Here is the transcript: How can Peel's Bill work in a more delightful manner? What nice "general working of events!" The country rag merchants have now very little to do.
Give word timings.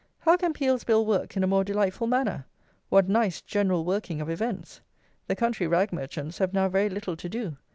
How 0.21 0.35
can 0.35 0.51
Peel's 0.53 0.83
Bill 0.83 1.05
work 1.05 1.37
in 1.37 1.43
a 1.43 1.47
more 1.47 1.63
delightful 1.63 2.07
manner? 2.07 2.47
What 2.89 3.07
nice 3.07 3.39
"general 3.39 3.85
working 3.85 4.19
of 4.19 4.31
events!" 4.31 4.81
The 5.27 5.35
country 5.35 5.67
rag 5.67 5.93
merchants 5.93 6.39
have 6.39 6.53
now 6.53 6.69
very 6.69 6.89
little 6.89 7.15
to 7.15 7.29
do. 7.29 7.57